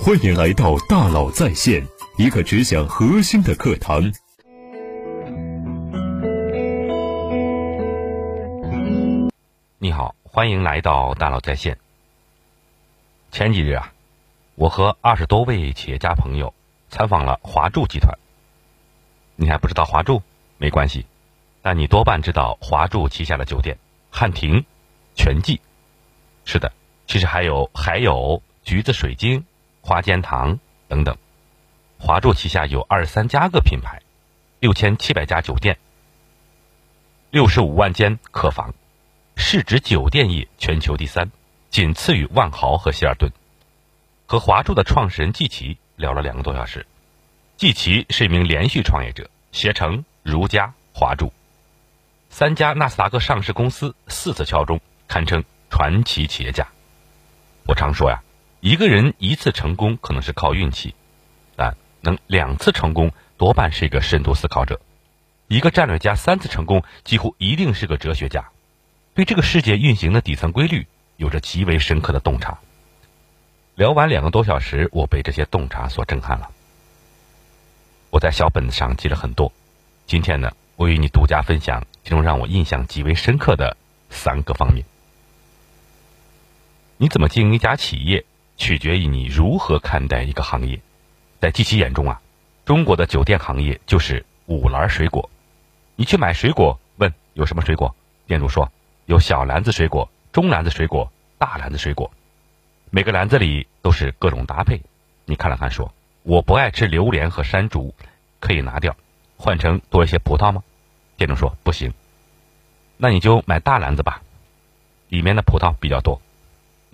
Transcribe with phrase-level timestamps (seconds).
[0.00, 1.86] 欢迎来到大佬在线，
[2.16, 4.12] 一个只讲核心的课堂。
[9.78, 11.78] 你好，欢迎来到大佬在线。
[13.30, 13.92] 前几日啊，
[14.56, 16.52] 我和二十多位企业家朋友
[16.88, 18.18] 采访了华住集团。
[19.36, 20.22] 你还不知道华住？
[20.58, 21.06] 没关系，
[21.62, 23.78] 但你多半知道华住旗下的酒店
[24.10, 24.64] 汉庭、
[25.14, 25.60] 全季。
[26.44, 26.72] 是的，
[27.06, 29.44] 其实还有还有橘子水晶、
[29.82, 30.58] 花间堂
[30.88, 31.14] 等等。
[31.98, 34.00] 华住旗下有二十三家个品牌，
[34.60, 35.78] 六千七百家酒店，
[37.30, 38.72] 六十五万间客房，
[39.36, 41.30] 市值酒店业全球第三，
[41.68, 43.30] 仅次于万豪和希尔顿。
[44.24, 46.86] 和华住的创始人季琦聊了两个多小时。
[47.58, 51.32] 季琦是一名连续创业者，携程、如家、华住
[52.30, 55.44] 三家纳斯达克上市公司四次敲钟，堪称。
[55.74, 56.68] 传奇企业家，
[57.66, 58.22] 我常说呀，
[58.62, 60.94] 一个人一次成功可能是靠运气，
[61.56, 64.80] 但能两次成功多半是一个深度思考者。
[65.48, 68.50] 一个战略家三次成功，几乎一定是个哲学家，
[69.14, 72.60] 对这个世界运行的底层规律有着极为深刻的洞察。
[73.74, 76.52] 聊完两个多小时，我被这些洞察所震撼了。
[78.10, 79.52] 我在小本子上记了很多，
[80.06, 83.76] 今天呢，我与你独家分享其中让我印象极为深刻的
[84.08, 84.84] 三个方面。
[86.96, 88.24] 你怎么经营一家企业，
[88.62, 90.80] 取决于你如何看待一个行业。
[91.40, 92.22] 在季琦眼中啊，
[92.64, 95.28] 中国的酒店行业就是五篮水果。
[95.96, 97.92] 你去买水果，问有什么水果，
[98.28, 98.70] 店主说
[99.06, 102.12] 有小篮子水果、中篮子水果、大篮子水果，
[102.90, 104.80] 每个篮子里都是各种搭配。
[105.24, 107.92] 你看了看，说我不爱吃榴莲和山竹，
[108.38, 108.94] 可以拿掉，
[109.38, 110.62] 换成多一些葡萄吗？
[111.16, 111.92] 店主说不行。
[112.96, 114.22] 那你就买大篮子吧，
[115.08, 116.22] 里面的葡萄比较多。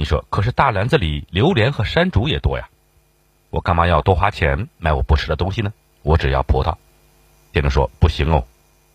[0.00, 2.68] 你说，可是大篮子里榴莲和山竹也多呀，
[3.50, 5.72] 我干嘛要多花钱买我不吃的东西呢？
[6.02, 6.76] 我只要葡萄。
[7.50, 8.44] 店长说不行哦，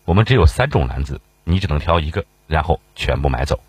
[0.06, 3.60] 我们只有三种篮子，你只能挑一个，然后全部买走。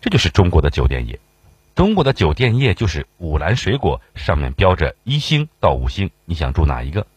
[0.00, 1.18] 这就是中国的酒店业，
[1.74, 7.08] 中国的酒店业就是五篮水果，上面标着一星到五星，你想住哪一个？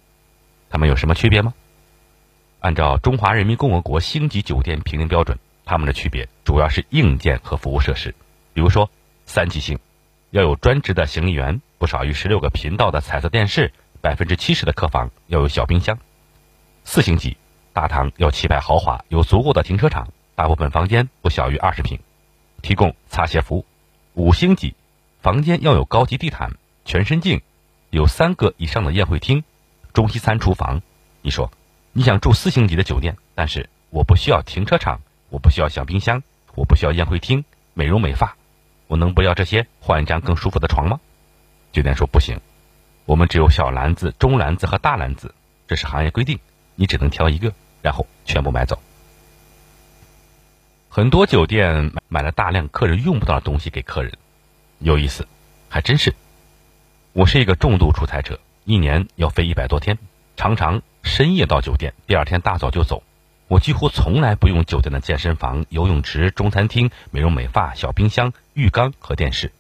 [0.71, 1.53] 它们有什么区别吗？
[2.61, 8.15] 按照中华人民共和国星级酒店评定标准，它们的区别主要是硬件和服务设施，
[8.55, 8.89] 比如说。
[9.29, 9.77] 三级星，
[10.31, 15.99] 要有专职的行李员，不少于十六个频道的彩色电视，百分之七十的客房要有小冰箱。
[16.83, 17.37] 四星级，
[17.71, 21.99] 大堂要气派豪华，有足够的停车场，大部分房间不小于二十平，
[22.63, 23.65] 提供擦鞋服务。
[24.15, 24.73] 五星级，
[25.21, 26.53] 房间要有高级地毯，
[26.83, 27.43] 全身镜，
[27.91, 29.43] 有三个以上的宴会厅，
[29.93, 30.81] 中西餐厨房。
[31.21, 31.51] 你说，
[31.93, 36.23] 你想住四星级的酒店，但是我不需要停车场，我不需要小冰箱，
[36.55, 38.35] 我不需要宴会厅、美容美发。
[38.89, 40.99] 我能不要这些，换一张更舒服的床吗？
[41.71, 42.41] 酒店说不行，
[43.05, 45.35] 我们只有小篮子、中篮子和大篮子，
[45.67, 46.39] 这是行业规定，
[46.73, 48.79] 你只能挑一个，然后全部买走。
[50.89, 54.11] 很多酒店买了大量客人用不到的东西给客人，
[54.79, 55.27] 有意思，
[55.69, 56.15] 还真是。
[57.13, 59.99] 我是一个重度出差者，一年要飞一百多天，
[60.35, 63.03] 常常深夜到酒店，第二天大早就走。
[63.47, 69.53] 我几乎从来不用酒店的健身房、游泳池、中餐厅、美容美发、小冰箱、浴缸和电视，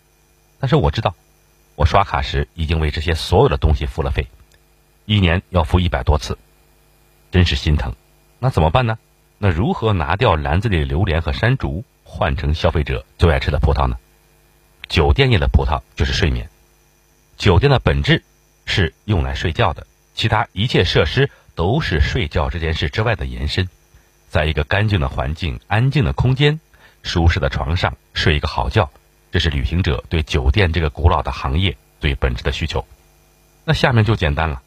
[0.59, 1.15] 但是我知道，
[1.75, 4.27] 我刷卡时已经为这些所有的东西付了费，
[5.05, 6.37] 一年要付一百多次，
[7.31, 7.95] 真是心疼。
[8.39, 8.99] 那怎么办呢？
[9.37, 13.95] 那如何拿掉篮子里的榴莲和山竹，换成消费者最爱吃的葡萄呢？
[14.89, 16.49] 酒店业的葡萄就是睡眠，
[17.37, 18.21] 酒店的本质
[18.65, 23.69] 是用来睡觉的，其他一切设施都是睡觉这件事之外的延伸。
[24.27, 26.59] 在一个干净的环境、安静的空间、
[27.03, 28.89] 舒适的床上睡一个好觉，
[29.31, 32.85] 这是旅行者对酒店这个古老的行业最本质的需求。
[33.65, 34.61] 那下面就简单了：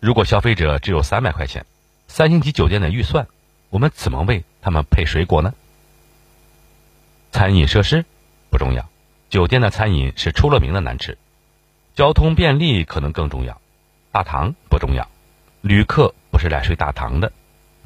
[0.00, 1.64] 如果消费者只有三百块钱，
[2.08, 3.26] 三星级酒店的预算，
[3.70, 5.54] 我们怎么为他们配水果呢？
[7.32, 8.04] 餐饮设施
[8.50, 8.88] 不重要，
[9.28, 11.16] 酒店的餐饮是出了名的难吃。
[11.94, 13.60] 交通便利可能更重要，
[14.10, 15.08] 大堂不重要，
[15.60, 17.32] 旅客不是来睡大堂的。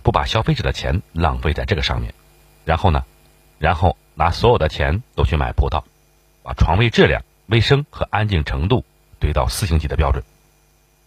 [0.02, 2.12] 不把消费者的钱浪费在这个上面，
[2.66, 3.04] 然后呢，
[3.64, 5.84] 然后拿所有的钱都去买葡萄，
[6.42, 8.84] 把床位质量、卫生和安静程度
[9.18, 10.22] 堆到四星级的标准，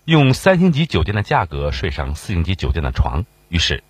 [0.05, 3.25] 用三星级酒店的价格睡上四星级酒店的床。
[3.49, 3.83] 于是，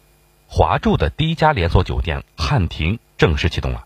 [0.50, 3.86] 华住的第一家连锁酒店汉庭正式启动了。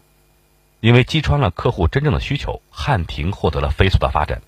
[0.80, 4.42] 因为击穿了客户真正的需求，汉庭获得了飞速的发展。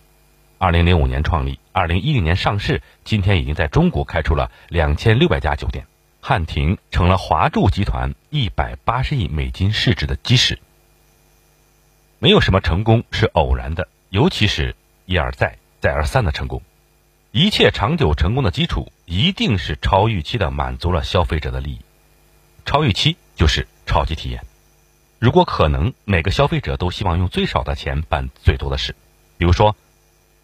[0.58, 5.86] 二零零五年创立，二零一零年上市，今天已经在中国开出了两千六百家酒店。
[6.26, 10.58] 汉庭成了华住集团一百八十亿美金市值的基石。
[12.18, 14.74] 没有什么成功是偶然的，尤其是
[15.06, 16.62] 一而再、再而三的成功。
[17.32, 21.82] 一切长久成功的基础，一定是超预期的满足了消费者的利益。
[22.66, 24.46] 超预期就是超级体验。
[25.20, 28.96] 如果可能，每个消费者都希望用最少的钱办最多的事。
[29.38, 29.76] 比如说，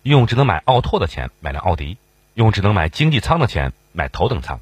[0.03, 1.95] 用只能买奥拓的钱买辆奥迪，
[2.33, 4.59] 用只能买经济舱的钱买头等舱，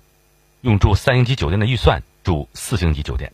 [0.68, 3.32] 用住三星级酒店的预算住四星级酒店。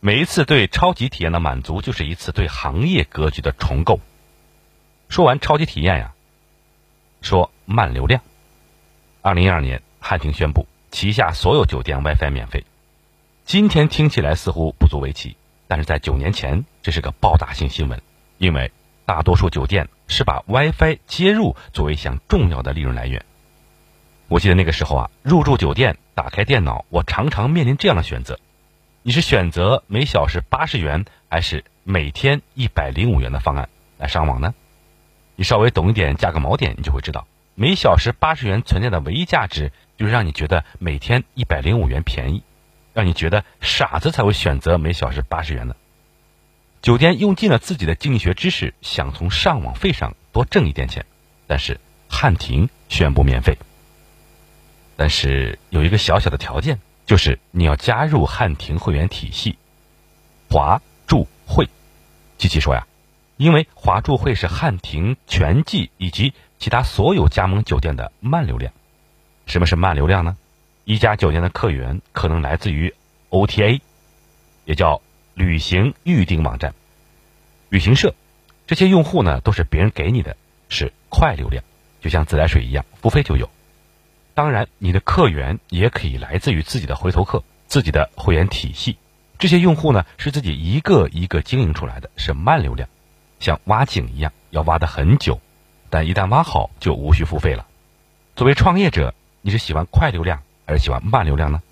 [0.00, 4.00] 每一次对超级体验的满足，就是一次对行业格局的重构。
[5.10, 6.14] 说完超级体验呀。
[7.20, 8.22] 说慢流量。
[9.20, 12.64] 二零一二年，汉庭宣布旗下所有酒店 WiFi 免费。
[13.44, 15.36] 今天听起来似乎不足为奇，
[15.68, 18.00] 但是在九年前，这是个爆炸性新闻，
[18.38, 18.72] 因为
[19.04, 23.26] 大多数酒店是把 WiFi 接入作为一项重要的利润来源。
[24.28, 28.40] 我记得那个时候啊，入住酒店打开电脑，我常常面临这样的选择：
[29.02, 33.68] 你是选择每小时八十元，还是每天一百零五元的方案
[33.98, 34.52] 来上网呢？
[35.36, 42.42] 你稍微懂一点，价格锚点，你就会知道，每小时八十元存在的唯一价值，就是让你觉得每天一百零五元便宜，
[42.94, 45.76] 让你觉得傻子才会选择每小时八十元的。
[46.82, 51.06] 酒店用尽了自己的经济学知识，想从上网费上多挣一点钱，
[51.46, 51.78] 但是
[52.08, 53.56] 汉庭宣布免费。
[54.96, 59.56] 但是有一个小小的条件，就是你要加入汉庭会员体系，
[60.50, 61.68] 华住会。
[62.38, 62.86] 机器说呀。
[63.38, 68.72] 因为华住会是汉庭全季以及其他所有加盟酒店的慢流量。
[69.44, 70.38] 什么是慢流量呢？
[70.86, 72.94] 一家酒店的客源可能来自于
[73.28, 73.82] OTA，
[74.64, 75.02] 也叫
[75.34, 76.72] 旅行预订网站、
[77.68, 78.14] 旅行社。
[78.66, 80.34] 这些用户呢都是别人给你的，
[80.70, 81.62] 是快流量，
[82.00, 83.50] 就像自来水一样，付费就有。
[84.36, 88.98] 当然，你的客源也可以来自于自己的回头客、自己的会员体系。
[89.38, 92.86] 这些用户呢是自己一个一个经营出来的，是慢流量。
[93.40, 95.40] 像挖井一样，要挖的很久，
[95.88, 97.66] 但一旦挖好，就无需付费了。
[98.34, 101.62] 作为创业者，你是喜欢快流量还是喜欢慢流量呢？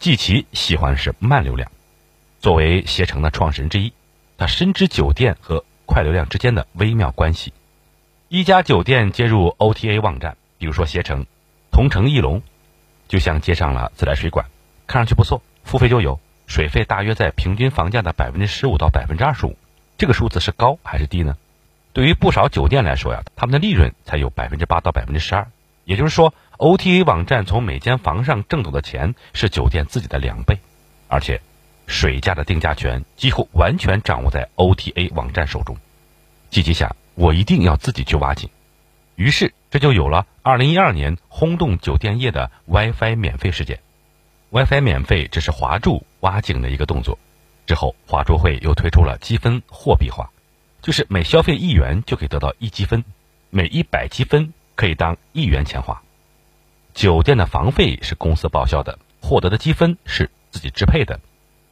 [0.00, 1.70] 季琦喜欢是慢流量。
[2.40, 3.92] 作为携程的创始人之一，
[4.36, 7.52] 他深知酒店和快流量之间的微妙关系。
[8.26, 11.26] 一家酒店接入 OTA 网站，比如说携程、
[11.78, 12.42] 同城艺龙，
[13.06, 14.46] 就像接上了自来水管，
[14.88, 19.56] 看上去不错，付费就有，水费大约在平均房价的百分之十五到百分之二十五。
[19.96, 21.36] 这个数字是高还是低呢？
[21.92, 25.46] 对于不少酒店来说呀，他们的利润才有百分之八到百分之十二。
[25.84, 30.58] 也就是说，OTA 网站从每间房上挣走的钱是酒店自己的两倍，
[31.06, 31.40] 而且
[31.86, 35.76] 水价的定价权几乎完全掌握在 OTA 网站手中。
[36.50, 38.50] 季季想，我一定要自己去挖井。
[39.18, 43.80] 于是这就有了2012年轰动酒店业的 WiFi 免费事件。
[44.50, 47.18] WiFi 免费只是华住挖井的一个动作。
[47.66, 50.30] 之后，华住会又推出了积分货币化，
[50.82, 53.04] 就是每消费一元就可以得到一积分，
[53.50, 56.00] 每一百积分可以当一元钱花。
[56.94, 61.18] 酒店的房费是公司报销的，获得的积分是自己支配的。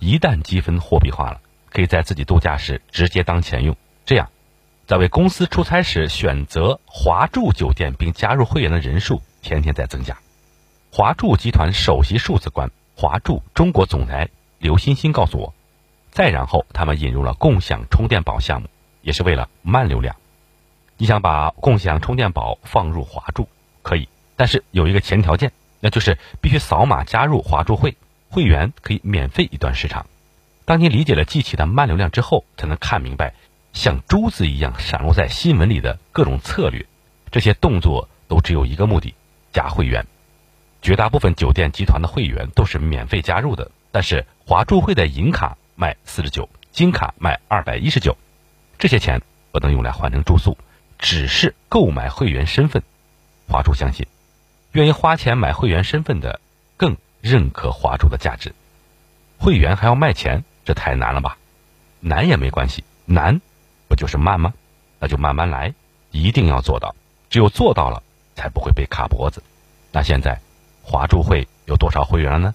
[0.01, 1.41] 一旦积分货币化了，
[1.71, 3.77] 可以在自己度假时直接当钱用。
[4.05, 4.29] 这样，
[4.87, 10.17] 在为公司出差时选择华住酒店并加入会员的人数天天在增加。
[10.93, 14.29] 华住集团首席数字官、华住中国总裁
[14.61, 15.53] 刘欣欣告诉我。
[16.13, 18.69] 再然后，他们引入了共享充电宝项目，
[19.03, 20.15] 也是为了慢流量。
[20.97, 23.49] 你想把共享充电宝放入华住，
[23.83, 25.51] 可以，但是有一个前条件，
[25.81, 27.97] 那就是必须扫码加入华住会，
[28.31, 30.07] 会员可以免费一段时长。
[30.65, 33.35] 当你理解了 G 器的慢流量之后，才能看明白
[33.77, 36.87] 像珠子一样闪落在新闻里的各种策略。
[37.31, 39.15] 这些动作都只有一个目的：
[39.53, 40.07] 加会员。
[40.81, 45.57] 绝大部分酒店集团的会员都是免费加入的，但是华住会的银卡。
[45.79, 48.17] 卖四十九，金卡卖二百一十九，
[48.79, 49.21] 这些钱
[49.53, 50.57] 不能用来换成住宿，
[50.99, 52.83] 只是购买会员身份。
[53.47, 54.07] 华住相信，
[54.73, 56.41] 愿意花钱买会员身份的
[56.79, 58.55] 更认可华住的价值。
[59.37, 61.37] 会员还要卖钱，这太难了吧？
[62.01, 63.43] 难也没关系，难
[63.89, 64.53] 不就是慢吗？
[64.99, 65.75] 那就慢慢来，
[66.11, 66.95] 一定要做到。
[67.29, 68.03] 只有做到了，
[68.35, 69.43] 才不会被卡脖子。
[69.93, 70.41] 那现在
[70.83, 72.55] 华住会有多少会员呢？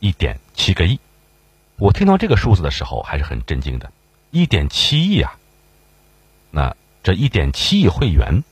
[0.00, 1.00] 一点七个亿。
[1.76, 3.90] 我听到这个数字的时候还是很震惊的，
[4.30, 5.38] 一点七亿啊！
[6.50, 8.44] 那这一点七亿会员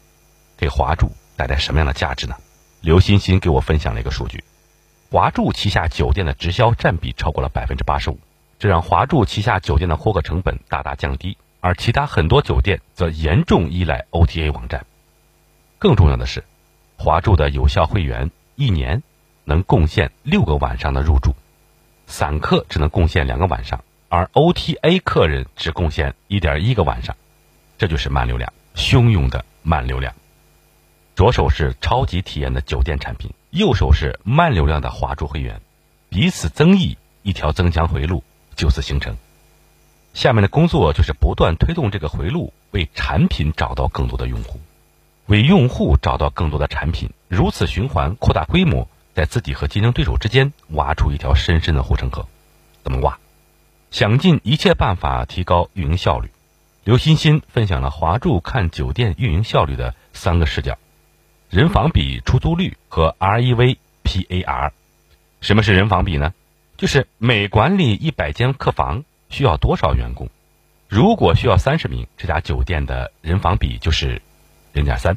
[0.56, 2.34] 给华住带来什么样的价值呢？
[2.80, 4.42] 刘欣欣给我分享了一个数据：
[5.10, 8.18] 华住旗下酒店的直销占比超过了百分之八十五，
[8.58, 14.84] 这让华住旗下酒店的获客成本大大降低，而其他很多酒店则严重依赖 OTA 网站。
[15.78, 16.44] 更重要的是，
[16.96, 19.02] 华住的有效会员一年
[19.44, 21.34] 能贡献六个晚上的入住。
[22.06, 27.16] 散客只能贡献两个晚上，而 OTA 客人只贡献一点一个晚上，
[27.78, 30.12] 这就是慢流量，汹涌的慢流量。
[31.14, 35.60] 左手是超级体验的酒店产品，右手是慢流量的华住会员，
[36.08, 38.24] 彼此增益，一条增强回路
[38.56, 39.16] 就此形成。
[40.12, 44.60] 下面的工作就是不断推动这个回路，为产品找到更多的用户，
[45.26, 52.26] 为用户找到更多的产品，如此循环扩大规模，在自己和竞争对手之间挖出一条深深的护城河。
[52.82, 53.18] 怎么挖？
[53.90, 56.30] 想尽一切办法提高运营效率。
[56.82, 60.76] 刘欣欣分享了华住看酒店运营效率的三个视角：
[61.50, 64.70] 人房比、出租率和 REV PAR。
[65.40, 66.34] 什么是人房比呢？
[66.76, 69.04] 就是每管理一百间客房。
[69.30, 70.28] 需要多少员工？
[70.88, 74.20] 如果需要三十名，这家酒店的人房比就是
[74.72, 75.16] 零点三。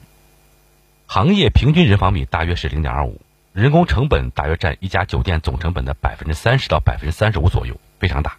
[1.08, 3.20] 行业平均人房比大约是零点二五，
[3.53, 8.38] 人工成本大约占一家酒店总成本的百分之三十到百分之三十五左右，非常大。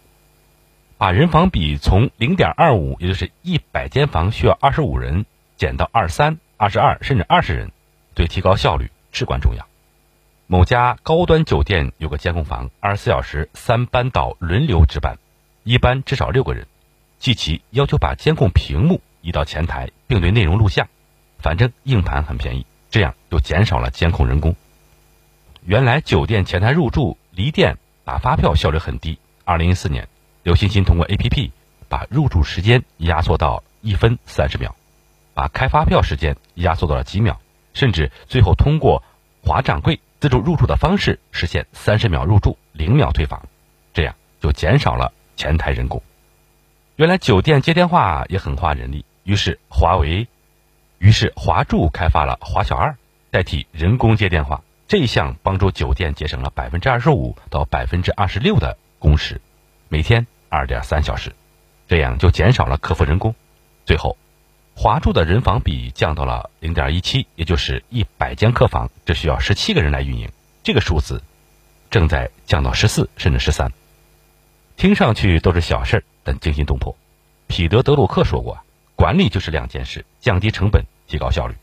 [0.97, 5.25] 把人房比从零点二五，也就是一百间房需要二十五人，
[5.57, 7.71] 减到二三、二十二甚至二十人，
[8.13, 9.67] 对提高效率至关重要。
[10.47, 15.17] 某家高端酒店有个监控房，二十四小时三班倒轮流值班。
[15.65, 16.67] 一般至少六个人，
[17.17, 20.87] 季琦要求把监控屏幕移到前台，并对内容录像。
[21.39, 24.55] 反正硬盘很便宜，这样就减少了监控人工。
[25.65, 29.17] 原来酒店前台入住离店打发票效率很低。
[29.43, 30.07] 二零一四年，
[30.43, 31.49] 刘欣欣通过 APP
[31.89, 34.75] 把入住时间压缩到一分三十秒，
[35.33, 37.41] 把开发票时间压缩到了几秒，
[37.73, 39.01] 甚至最后通过
[39.41, 43.47] 划掌柜自助入住的方式实现三十秒入住、零秒退房，
[43.95, 45.11] 这样就减少了。
[45.35, 46.01] 前台人工，
[46.95, 50.27] 原来酒店接电话也很花人力，于是华为，
[50.97, 52.95] 于是华住开发了华小二，
[53.31, 54.63] 代替人工接电话。
[54.87, 59.41] 这一项帮助酒店节省了百分之二十五到百分之二十六的工时，
[59.89, 61.33] 每天二点三小时，
[61.87, 63.33] 这样就减少了客服人工。
[63.85, 64.15] 最后，
[64.75, 70.31] 华住的人房比降到了零点一七，也就是一百间客房只需要十七个人来运营，
[70.63, 71.23] 这个数字
[71.89, 73.71] 正在降到十四甚至十三。
[74.77, 76.95] 听上去都是小事，但惊心动魄。
[77.47, 78.57] 彼得·德鲁克说过
[78.95, 81.55] ：“管理就是两件事，降低成本，提高效率。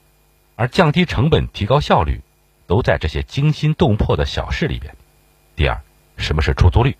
[0.56, 2.20] 而降低成本、提高效率，
[2.66, 4.94] 都在这些惊心动魄的小事里边。”
[5.54, 5.80] 第二，
[6.16, 6.96] 什么是出租率？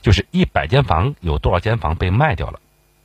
[0.00, 2.58] 就是一百间房有多少间房被卖掉了。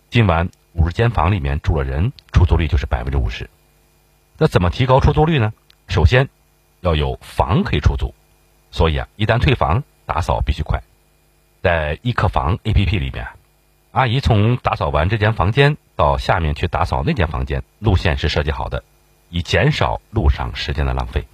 [0.10, 3.50] 今晚五十间房里面住了人，出租率就是百分之五十。
[4.38, 5.52] 那怎么提高出租率呢？
[5.90, 6.30] 首先
[6.80, 8.16] 要有房可以出租，
[8.72, 10.82] 所以啊，一旦退房，打扫必须快。
[11.66, 13.28] 在一客房 A P P 里面，
[13.92, 18.84] 阿姨从打扫完这间房间到下面去打扫那间房间，路线是设计好的，
[19.32, 21.26] 以减少路上时间的浪费。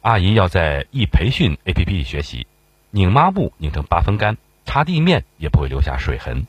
[0.00, 2.46] 阿姨要在易培训 A P P 学习，
[2.90, 6.46] 拧抹布拧成八分干，擦地面也不会留下水痕，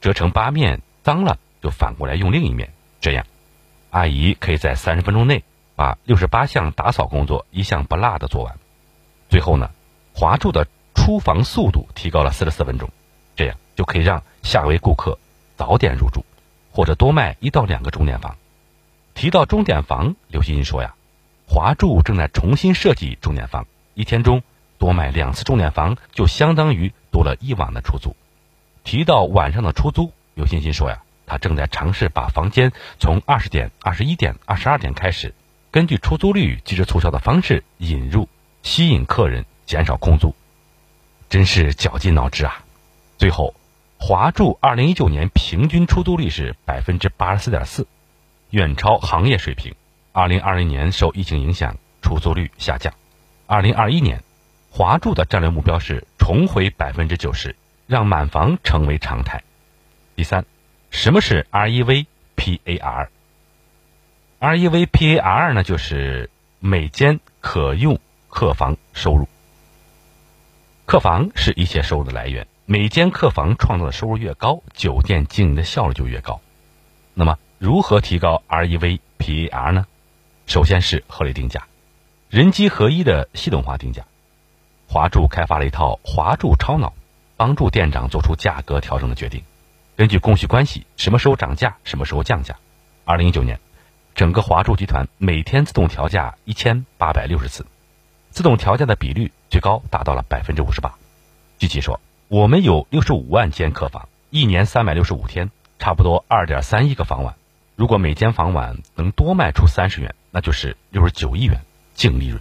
[0.00, 3.26] 折成八面脏了就反过来用另一面，这样，
[3.90, 5.44] 阿姨可以在三十分钟内
[5.76, 8.56] 把六十八项打扫工作一项不落的做完。
[9.28, 9.70] 最后呢，
[10.14, 10.66] 华住的。
[10.94, 12.90] 出房速度提高了四十四分钟，
[13.36, 15.18] 这样就可以让下一位顾客
[15.56, 16.24] 早点入住，
[16.72, 18.36] 或者多卖一到两个钟点房。
[19.14, 20.94] 提到钟点房，刘欣欣说呀，
[21.46, 24.42] 华住正在重新设计钟点房，一天中
[24.78, 28.14] 多卖两次钟点房，就相当于多了一晚的出租。
[28.84, 35.34] 提到晚上的出租，刘欣欣说呀，他正在尝试把房间从二十点、二十一点、二十二点开始，
[35.70, 38.28] 根据出租率及时促销的方式引入，
[38.62, 40.34] 吸引客人，减少空租。
[41.30, 42.64] 真是绞尽脑汁啊！
[43.16, 43.54] 最后，
[43.98, 47.86] 华住二零一九年平均出租率是百分之八十四点四，
[48.50, 49.76] 远超行业水平。
[50.10, 52.92] 二零二零年受疫情影响，出租率下降。
[53.46, 54.24] 二零二一年，
[54.72, 57.54] 华住的战略目标是重回百分之九十，
[57.86, 59.44] 让满房成为常态。
[60.16, 60.44] 第三，
[60.90, 63.06] 什么是 REV PAR？REV
[64.86, 69.28] PAR 呢，就是每间可用客房收入。
[70.90, 76.40] 客房是一切收入的来源，每间客房创造的收入越高，酒店经营的效率就越高。
[77.14, 79.86] 那么，如何提高 REV PAR 呢？
[80.48, 81.68] 首先是合理定价，
[82.28, 84.04] 人机合一的系统化定价。
[84.88, 86.92] 华住开发了一套华住超脑，
[87.36, 89.44] 帮助店长做出价格调整的决定，
[89.94, 92.56] 根据供需关系，什么时候涨价，什么时候降价。
[93.04, 93.60] 二零一九年，
[94.16, 97.64] 整个华住集团每天自动调价一千八百六十次。
[98.30, 100.94] 自动调价的比率最高达到了百分之五十八。
[101.58, 107.34] 据其说，我们有六十五万间客房，一年三百六十五天，差不多二点三亿个房晚。
[107.76, 111.60] 如果每间房晚能多卖出三十元，那就是六十九亿元
[111.94, 112.40] 净利润。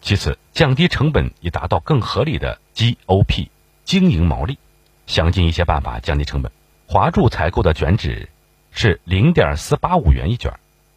[0.00, 3.48] 其次，降低成本以达到更合理的 GOP
[3.84, 4.58] 经营毛利，
[5.06, 6.50] 想尽一切办法降低成本。
[6.86, 8.28] 华住采购的卷纸
[8.70, 10.52] 是零点四八五元一卷，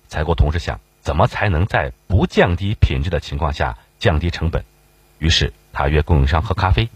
[0.07, 4.65] 采购同事想，怎么才能在不降低品质的情况下降低成本？
[5.19, 6.89] 于是他约供应商喝咖啡。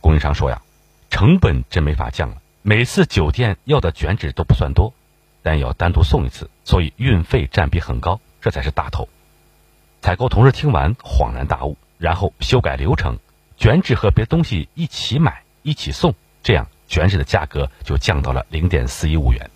[0.00, 0.62] 供应商说呀，
[1.10, 2.36] 成本真没法降了。
[2.62, 4.94] 每次酒店要的卷纸都不算多，
[5.42, 9.08] 但要单独送一次，所以运费占比很高，这才是大头。
[10.00, 13.18] 采购同事听完恍然大悟，然后修改流程，
[13.56, 16.14] 卷纸和别的东西一起买一起送，
[16.44, 19.50] 这样卷纸的价格就降到了零点四一五元，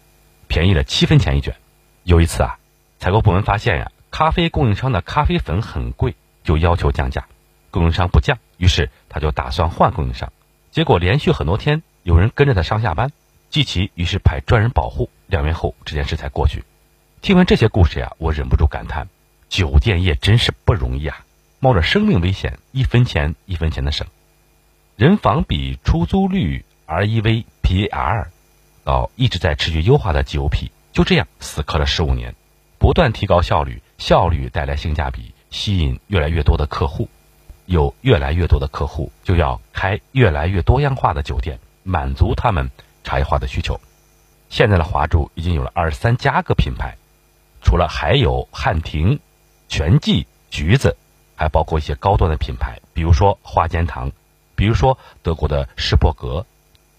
[0.49, 1.55] 便宜了七分钱一卷。
[2.03, 2.59] 有一次啊。
[2.99, 7.27] 采购部门发现呀，咖啡供应商的咖啡粉很贵，就要求降价，
[7.71, 10.33] 供应商不降，于是他就打算换供应商。
[10.71, 13.11] 结果连续很多天有人跟着他上下班，
[13.51, 15.11] 季琦于是派专人保护。
[15.27, 16.65] 两年后这件事才过去。
[17.21, 19.09] 听完这些故事呀，我忍不住感叹：
[19.49, 21.25] 酒店业真是不容易啊！
[21.59, 24.07] 冒着生命危险，一分钱一分钱的省。
[24.95, 28.29] 人房比、出租率、REV、PAR，
[28.85, 32.37] 到一直在持续优化的 GOP，就这样死磕了十五年。
[32.79, 37.09] 不断提高效率，效率带来性价比，吸引越来越多的客户。
[37.67, 42.71] 有越来越多的客户，就要开越来越多样化的酒店，满足他们
[43.03, 43.81] 差异化的需求。
[44.49, 46.97] 现在的华住已经有了二十三家个品牌，
[47.63, 49.19] 除了还有汉庭、
[49.69, 50.97] 全季、橘子，
[51.35, 54.13] 还包括一些高端的品牌，比如说花间堂，
[54.55, 56.47] 比如说德国的施伯格。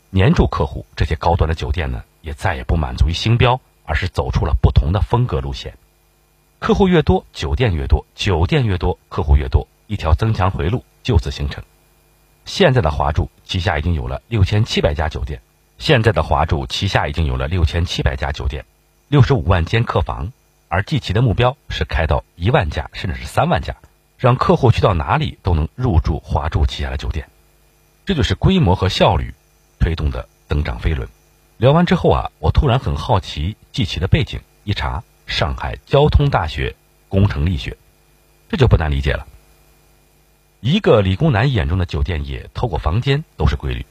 [0.10, 3.62] 年住客户，这些高端的酒店呢，也再也不满足于星标。
[3.90, 5.78] 而是走出了不同的风格路线，
[6.60, 11.64] 客户越多，酒店越多，酒店越多，客户越多，一条增强回路就此形成。
[12.46, 15.42] 现在的华住旗下已经有了六千七百家酒店，
[15.78, 18.66] 现在的华住旗下已经有了六千七百家酒店，
[19.08, 20.32] 六十五万间客房，
[20.68, 23.76] 而季琦的目标是开到一万家，甚至是三万家，
[24.18, 27.30] 让客户去到哪里都能入住华住旗下的酒店。
[28.06, 29.36] 这就是规模和效率
[29.80, 31.08] 推动的增长飞轮。
[31.58, 36.76] 聊完之后啊，我突然很好奇季琦的背景，一查上海交通大学
[37.10, 37.78] 工程力学，
[38.50, 39.28] 这就不难理解了。
[40.62, 43.86] 一个理工男眼中的酒店也，透过房间都是规律。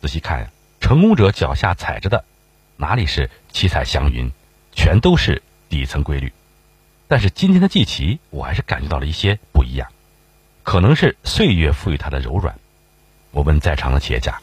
[0.00, 2.24] 仔细看，成功者脚下踩着的
[2.76, 4.30] 哪里是七彩祥云，
[4.72, 6.32] 全都是底层规律。
[7.08, 9.88] 但是今天的季琦，我还是感觉到了一些不一样，
[10.62, 12.58] 可能是岁月赋予他的柔软。
[13.32, 14.40] 我问在场的企业家，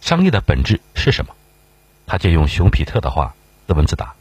[0.00, 1.34] 商业的本质是什么？
[2.06, 3.34] 他借用熊彼特的话
[3.66, 4.14] 自问自答：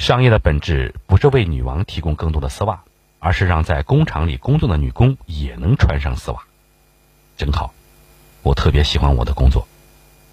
[0.00, 2.84] 商业的本质不是为女王提供更多的丝袜，
[3.18, 6.42] 而是让在工厂里工作的女工也能穿上丝袜。
[7.36, 7.74] 真好，
[8.42, 9.68] 我特别喜欢我的工作。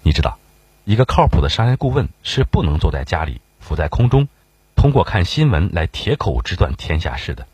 [0.00, 0.38] 你知道，
[0.86, 4.26] 一个靠谱的商业顾问是不能坐在家里浮在空中，
[4.74, 7.46] 通过看新闻来铁口直断天下事的。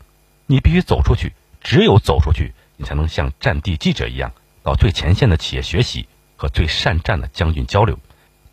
[0.45, 4.31] 你必须走出去，只有走出去，你才能像战地记者一样，
[4.63, 7.99] 到最前线的企业学习，和最善战的将军交流。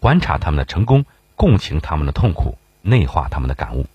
[0.00, 1.04] 观察他们的成功，
[1.36, 3.86] 共情他们的痛苦，内化他们的感悟。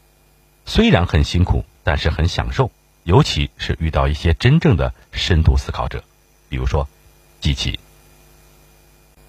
[0.65, 2.71] 虽然很辛苦，但是很享受。
[3.03, 6.03] 尤其是遇到一些真正的深度思考者，
[6.49, 6.89] 比如说
[7.39, 7.79] 机器。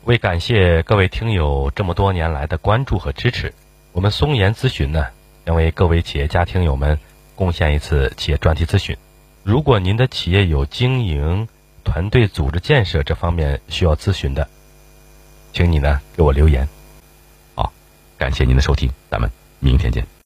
[0.04, 3.54] 为感谢各位听友这么多年来的关注和支持，
[3.92, 5.06] 我们松岩咨询呢
[5.46, 6.98] 将为各位企业家听友们
[7.36, 8.96] 贡献一次企业专题咨询。
[9.44, 11.46] 如果您的企业有经营、
[11.84, 14.48] 团队组织建设这方面需要咨询的。
[15.52, 16.68] 请你呢给我留言，
[17.54, 17.72] 好，
[18.18, 20.08] 感谢您的收听，咱们明天见。